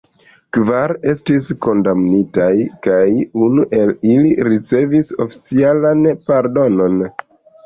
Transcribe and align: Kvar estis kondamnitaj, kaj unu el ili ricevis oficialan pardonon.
Kvar 0.55 0.91
estis 1.11 1.49
kondamnitaj, 1.65 2.47
kaj 2.87 3.03
unu 3.49 3.67
el 3.81 3.93
ili 4.15 4.33
ricevis 4.49 5.13
oficialan 5.27 6.03
pardonon. 6.33 6.99